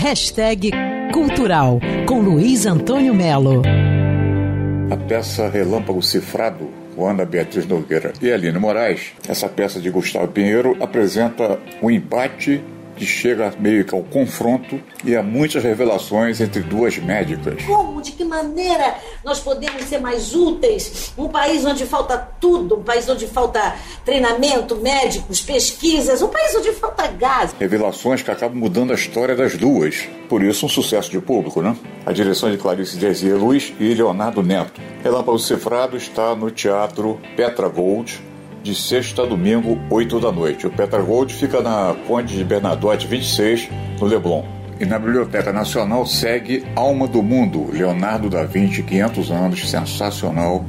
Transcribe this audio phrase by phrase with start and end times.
[0.00, 0.70] Hashtag
[1.12, 3.62] Cultural, com Luiz Antônio Melo.
[4.92, 10.76] A peça Relâmpago Cifrado, Ana Beatriz Nogueira e Aline Moraes, essa peça de Gustavo Pinheiro
[10.80, 12.62] apresenta um empate
[12.98, 17.62] que chega meio que ao confronto e a muitas revelações entre duas médicas.
[17.64, 18.02] Como?
[18.02, 21.12] De que maneira nós podemos ser mais úteis?
[21.16, 26.72] Um país onde falta tudo, um país onde falta treinamento, médicos, pesquisas, um país onde
[26.72, 27.54] falta gás.
[27.58, 30.08] Revelações que acabam mudando a história das duas.
[30.28, 31.76] Por isso, um sucesso de público, né?
[32.04, 34.80] A direção de Clarice Desier Luiz e Leonardo Neto.
[35.02, 38.20] Relâmpago Cifrado está no Teatro Petra Gold,
[38.68, 40.66] de sexta a domingo, 8 da noite.
[40.66, 44.44] O Petra Gold fica na Conde de Bernadotte 26, no Leblon.
[44.78, 50.66] E na Biblioteca Nacional segue Alma do Mundo, Leonardo da Vinci, 500 anos, sensacional.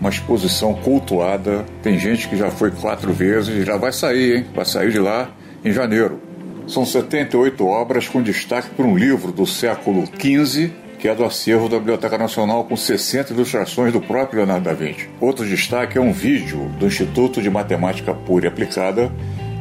[0.00, 1.64] Uma exposição cultuada.
[1.80, 4.46] Tem gente que já foi quatro vezes e já vai sair, hein?
[4.52, 5.30] Vai sair de lá
[5.64, 6.20] em janeiro.
[6.66, 11.68] São 78 obras com destaque para um livro do século XV que é do acervo
[11.68, 15.10] da Biblioteca Nacional com 60 ilustrações do próprio Leonardo da Vinci.
[15.20, 19.10] Outro destaque é um vídeo do Instituto de Matemática Pura e Aplicada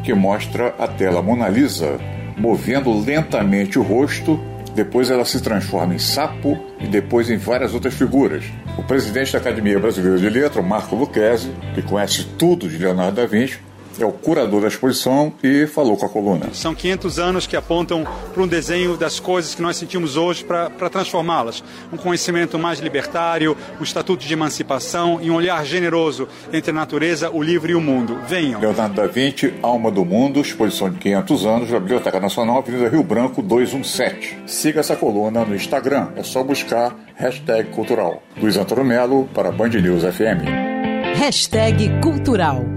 [0.04, 2.00] que mostra a tela Mona Lisa
[2.38, 4.40] movendo lentamente o rosto,
[4.76, 8.44] depois ela se transforma em sapo e depois em várias outras figuras.
[8.78, 13.26] O presidente da Academia Brasileira de Letras, Marco Lucchesi, que conhece tudo de Leonardo da
[13.26, 13.60] Vinci,
[14.00, 16.53] é o curador da exposição e falou com a coluna.
[16.53, 20.89] São 500 anos que apontam para um desenho das coisas que nós sentimos hoje para
[20.89, 21.64] transformá-las.
[21.92, 27.30] Um conhecimento mais libertário, o estatuto de emancipação e um olhar generoso entre a natureza,
[27.30, 28.19] o livro e o mundo.
[28.28, 28.59] Venham.
[28.59, 33.03] Leonardo da Vinci, Alma do Mundo, exposição de 500 anos da Biblioteca Nacional, Avenida Rio
[33.03, 34.44] Branco 217.
[34.45, 38.22] Siga essa coluna no Instagram, é só buscar hashtag cultural.
[38.38, 40.72] Luiz Antônio Melo para Band News FM.
[41.16, 42.71] Hashtag Cultural